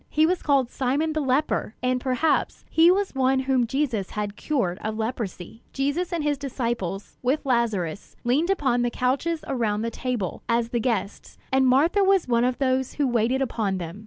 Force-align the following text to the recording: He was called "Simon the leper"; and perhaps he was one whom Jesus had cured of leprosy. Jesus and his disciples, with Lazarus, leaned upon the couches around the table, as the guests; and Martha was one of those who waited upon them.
He 0.09 0.25
was 0.25 0.41
called 0.41 0.71
"Simon 0.71 1.13
the 1.13 1.21
leper"; 1.21 1.75
and 1.83 2.01
perhaps 2.01 2.65
he 2.71 2.89
was 2.89 3.13
one 3.13 3.37
whom 3.41 3.67
Jesus 3.67 4.09
had 4.09 4.35
cured 4.35 4.79
of 4.81 4.97
leprosy. 4.97 5.61
Jesus 5.73 6.11
and 6.11 6.23
his 6.23 6.39
disciples, 6.39 7.19
with 7.21 7.45
Lazarus, 7.45 8.15
leaned 8.23 8.49
upon 8.49 8.81
the 8.81 8.89
couches 8.89 9.43
around 9.47 9.83
the 9.83 9.91
table, 9.91 10.41
as 10.49 10.69
the 10.69 10.79
guests; 10.79 11.37
and 11.51 11.67
Martha 11.67 12.03
was 12.03 12.27
one 12.27 12.43
of 12.43 12.57
those 12.57 12.93
who 12.93 13.07
waited 13.07 13.43
upon 13.43 13.77
them. 13.77 13.99